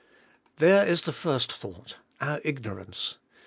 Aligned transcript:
There 0.57 0.83
is 0.83 1.03
the 1.03 1.13
first 1.13 1.53
thought: 1.53 1.97
our 2.19 2.41
ignorance. 2.43 3.17